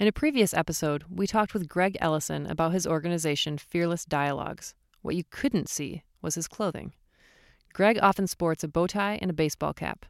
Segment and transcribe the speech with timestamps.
[0.00, 4.74] In a previous episode, we talked with Greg Ellison about his organization Fearless Dialogues.
[5.02, 6.94] What you couldn't see was his clothing.
[7.74, 10.06] Greg often sports a bow tie and a baseball cap.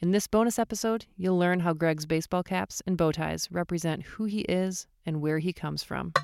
[0.00, 4.24] In this bonus episode, you'll learn how Greg's baseball caps and bow ties represent who
[4.24, 6.14] he is and where he comes from.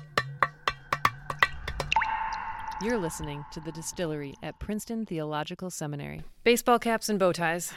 [2.81, 6.23] You're listening to The Distillery at Princeton Theological Seminary.
[6.43, 7.71] Baseball caps and bow ties.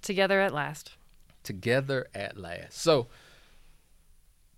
[0.00, 0.92] Together at last.
[1.42, 2.74] Together at last.
[2.74, 3.08] So,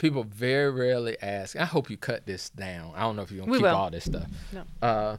[0.02, 1.54] people very rarely ask.
[1.54, 2.92] I hope you cut this down.
[2.96, 3.76] I don't know if you're gonna We keep will.
[3.76, 4.26] all this stuff.
[4.52, 4.64] No.
[4.82, 5.16] Uh,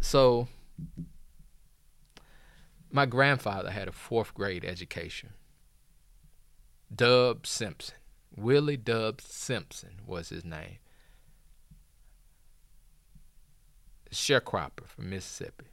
[0.00, 0.48] so
[2.90, 5.30] my grandfather had a fourth grade education.
[6.92, 7.94] Dub Simpson,
[8.36, 10.78] Willie Dub Simpson was his name.
[14.10, 15.66] Sharecropper from Mississippi.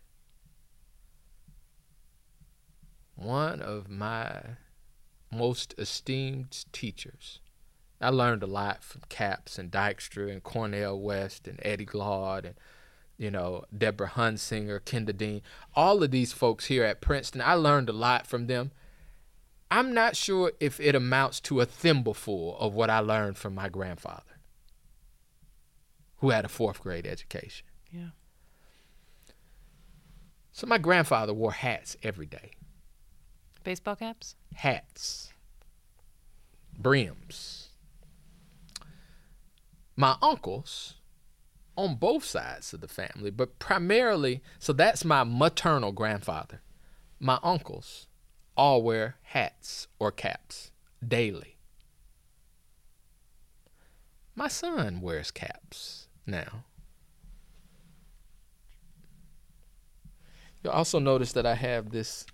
[3.15, 4.41] One of my
[5.31, 7.39] most esteemed teachers.
[7.99, 12.55] I learned a lot from Capps and Dykstra and Cornel West and Eddie Glaude and
[13.17, 15.41] you know Deborah Hunsinger, Kenda Dean,
[15.75, 17.41] all of these folks here at Princeton.
[17.41, 18.71] I learned a lot from them.
[19.69, 23.67] I'm not sure if it amounts to a thimbleful of what I learned from my
[23.67, 24.39] grandfather,
[26.17, 27.67] who had a fourth grade education.
[27.91, 28.09] Yeah.
[30.53, 32.51] So my grandfather wore hats every day.
[33.63, 34.35] Baseball caps?
[34.55, 35.33] hats,
[36.77, 37.66] brims.
[39.97, 40.93] My uncles,
[41.75, 46.61] on both sides of the family, but primarily, so that's my maternal grandfather.
[47.19, 48.07] My uncles
[48.55, 50.71] all wear hats or caps
[51.05, 51.57] daily.
[54.35, 56.65] My son wears caps now.
[60.63, 62.25] You'll also notice that I have this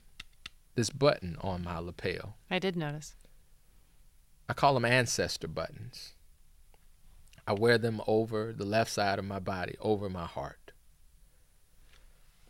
[0.75, 2.35] this button on my lapel.
[2.49, 3.15] I did notice.
[4.49, 6.12] I call them ancestor buttons.
[7.45, 10.71] I wear them over the left side of my body, over my heart.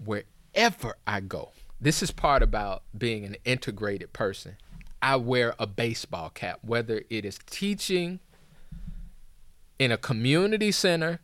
[0.04, 4.58] Wherever I go, this is part about being an integrated person.
[5.02, 8.20] I wear a baseball cap, whether it is teaching
[9.80, 11.20] in a community center,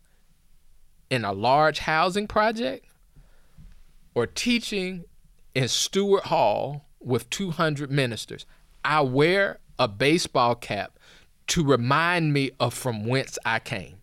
[1.09, 2.85] in a large housing project,
[4.13, 5.05] or teaching
[5.55, 8.45] in Stuart Hall with 200 ministers.
[8.83, 10.98] I wear a baseball cap
[11.49, 13.97] to remind me of from whence I came.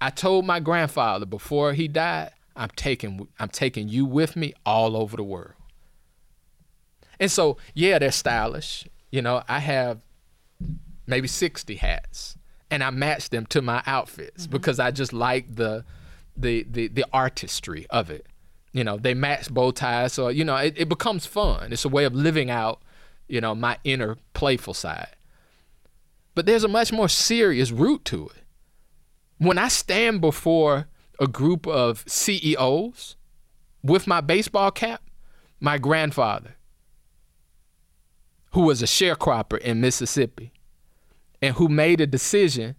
[0.00, 4.96] I told my grandfather before he died, I'm taking I'm taking you with me all
[4.96, 5.54] over the world.
[7.20, 8.84] And so, yeah, they're stylish.
[9.10, 10.00] You know, I have
[11.06, 12.36] maybe 60 hats
[12.70, 14.52] and I match them to my outfits mm-hmm.
[14.52, 15.84] because I just like the
[16.36, 18.26] the the the artistry of it.
[18.72, 21.72] You know, they match bow ties, so you know it, it becomes fun.
[21.72, 22.80] It's a way of living out,
[23.28, 25.14] you know, my inner playful side.
[26.34, 28.42] But there's a much more serious root to it.
[29.38, 30.86] When I stand before
[31.18, 33.16] a group of CEOs
[33.82, 35.02] with my baseball cap,
[35.60, 36.56] my grandfather,
[38.52, 40.52] who was a sharecropper in Mississippi,
[41.40, 42.76] and who made a decision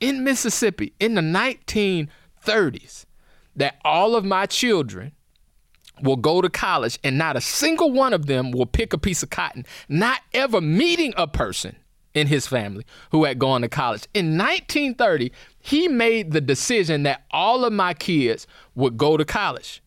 [0.00, 3.04] in Mississippi in the 1930s
[3.54, 5.12] that all of my children
[6.02, 9.22] will go to college and not a single one of them will pick a piece
[9.22, 11.76] of cotton, not ever meeting a person
[12.16, 14.08] in his family who had gone to college.
[14.14, 19.82] In 1930, he made the decision that all of my kids would go to college.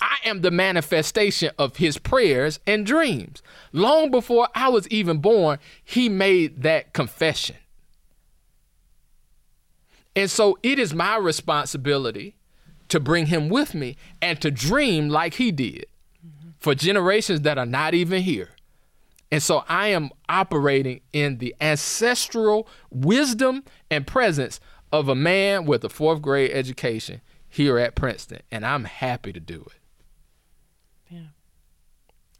[0.00, 3.42] I am the manifestation of his prayers and dreams.
[3.72, 7.56] Long before I was even born, he made that confession.
[10.14, 12.36] And so it is my responsibility
[12.88, 15.86] to bring him with me and to dream like he did
[16.60, 18.50] for generations that are not even here.
[19.30, 24.58] And so I am operating in the ancestral wisdom and presence
[24.90, 29.40] of a man with a fourth grade education here at Princeton, and I'm happy to
[29.40, 29.80] do it.
[31.10, 31.20] Yeah.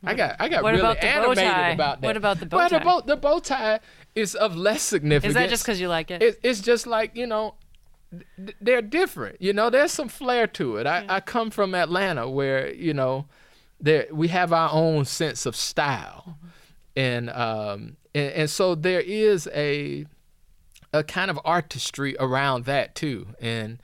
[0.03, 1.71] I got I got What really about the bow animated tie?
[1.71, 2.07] about that.
[2.07, 2.79] What about the bow well, tie?
[2.79, 3.81] The bow, the bow tie
[4.15, 5.31] is of less significance.
[5.31, 6.23] Is that just because you like it?
[6.23, 7.55] it, it's just like you know
[8.11, 12.29] th- they're different you know there's some flair to it I, I come from atlanta
[12.29, 13.27] where you know
[13.81, 16.49] there we have our own sense of style mm-hmm.
[16.99, 20.05] And um and, and so there is a
[20.93, 23.29] a kind of artistry around that too.
[23.41, 23.81] And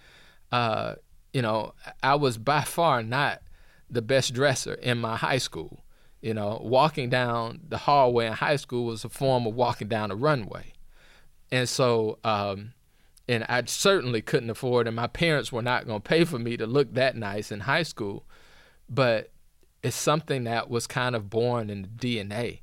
[0.51, 0.97] uh
[1.33, 3.41] you know i was by far not
[3.89, 5.85] the best dresser in my high school.
[6.21, 10.11] You know walking down the hallway in high school was a form of walking down
[10.11, 10.73] a runway.
[11.53, 12.73] And so um
[13.29, 16.57] and I certainly couldn't afford and my parents were not going to pay for me
[16.57, 18.27] to look that nice in high school
[18.91, 19.31] but
[19.83, 22.61] it's something that was kind of born in the DNA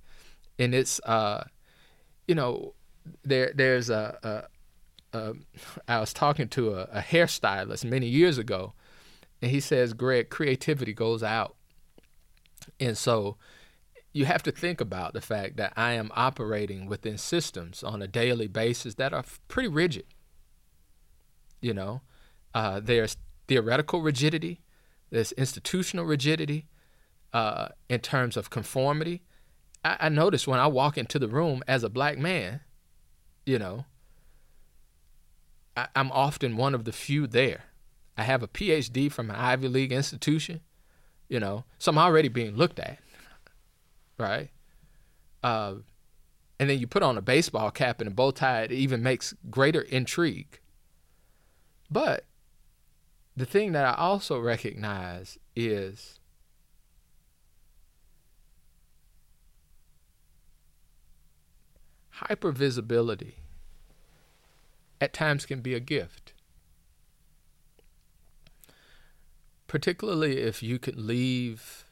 [0.62, 1.44] and it's uh
[2.28, 2.74] you know
[3.24, 4.48] there there's a,
[5.14, 5.34] a, a
[5.88, 8.74] I was talking to a, a hairstylist many years ago,
[9.42, 11.56] and he says, "Greg, creativity goes out,"
[12.80, 13.38] and so
[14.14, 18.08] you have to think about the fact that I am operating within systems on a
[18.08, 20.06] daily basis that are pretty rigid.
[21.62, 22.02] You know,
[22.54, 23.18] uh, there's
[23.48, 24.62] theoretical rigidity,
[25.10, 26.68] there's institutional rigidity
[27.34, 29.24] uh, in terms of conformity.
[29.84, 32.62] I, I notice when I walk into the room as a black man,
[33.46, 33.86] you know,
[35.76, 37.66] I, I'm often one of the few there.
[38.18, 40.62] I have a PhD from an Ivy League institution,
[41.30, 43.00] you know, so I'm already being looked at,
[44.18, 44.50] right?
[45.42, 45.76] Uh,
[46.60, 49.34] and then you put on a baseball cap and a bow tie, it even makes
[49.50, 50.60] greater intrigue.
[51.90, 52.26] But
[53.36, 56.20] the thing that I also recognize is
[62.30, 63.34] hypervisibility
[65.00, 66.34] at times can be a gift.
[69.68, 71.86] Particularly if you can leave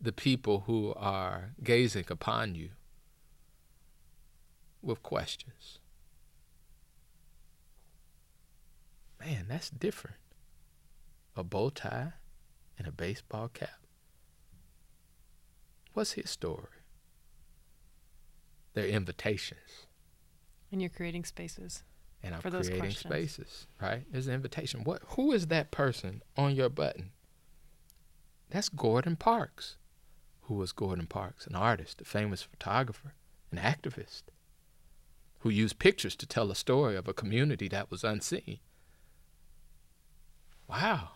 [0.00, 2.70] the people who are gazing upon you
[4.82, 5.78] with questions.
[9.18, 10.18] Man, that's different.
[11.36, 12.12] A bow tie
[12.76, 13.80] and a baseball cap.
[15.94, 16.83] What's his story?
[18.74, 19.86] They're invitations.
[20.70, 21.82] And you're creating spaces.
[22.22, 23.12] And I'm for those creating questions.
[23.12, 24.02] spaces, right?
[24.10, 24.82] There's an invitation.
[24.84, 27.10] What who is that person on your button?
[28.50, 29.76] That's Gordon Parks.
[30.42, 31.46] Who was Gordon Parks?
[31.46, 33.14] An artist, a famous photographer,
[33.52, 34.22] an activist
[35.40, 38.58] who used pictures to tell a story of a community that was unseen.
[40.68, 41.10] Wow.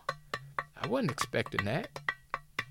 [0.79, 1.89] I wasn't expecting that.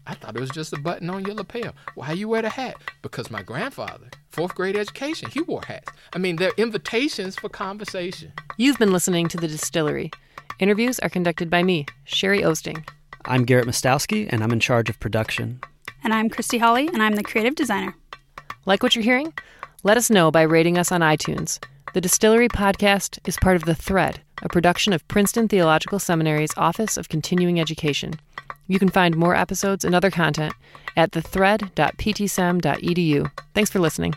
[0.07, 1.75] I thought it was just a button on your lapel.
[1.97, 2.77] Why you wear the hat?
[3.03, 4.09] Because my grandfather,
[4.39, 5.91] fourth grade education, he wore hats.
[6.13, 8.33] I mean, they're invitations for conversation.
[8.57, 10.13] You've been listening to The Distillery.
[10.61, 12.89] Interviews are conducted by me, Sherry Osting.
[13.25, 15.59] I'm Garrett Mostowski, and I'm in charge of production.
[16.05, 17.97] And I'm Christy Holly, and I'm the creative designer.
[18.65, 19.35] Like what you're hearing?
[19.83, 21.59] Let us know by rating us on iTunes.
[21.93, 26.97] The Distillery Podcast is part of The Thread, a production of Princeton Theological Seminary's Office
[26.97, 28.15] of Continuing Education.
[28.69, 30.55] You can find more episodes and other content
[30.97, 33.33] at thethread.ptsem.edu.
[33.53, 34.15] Thanks for listening.